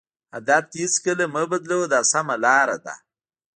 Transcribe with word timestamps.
هدف 0.35 0.63
دې 0.71 0.77
هېڅکله 0.83 1.25
مه 1.33 1.43
بدلوه 1.51 1.85
دا 1.93 2.01
سمه 2.11 2.35
لار 2.43 2.69
ده. 2.85 2.95